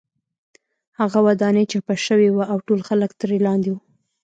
[0.99, 3.79] هغه ودانۍ چپه شوې وه او ټول خلک ترې لاندې وو